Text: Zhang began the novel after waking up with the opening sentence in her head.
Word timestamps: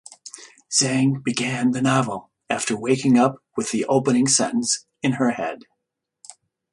Zhang 0.71 1.23
began 1.23 1.73
the 1.73 1.81
novel 1.83 2.31
after 2.49 2.75
waking 2.75 3.19
up 3.19 3.35
with 3.55 3.69
the 3.69 3.85
opening 3.85 4.25
sentence 4.27 4.87
in 5.03 5.11
her 5.11 5.29
head. 5.33 5.65